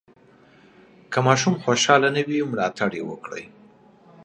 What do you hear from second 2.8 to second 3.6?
یې وکړئ.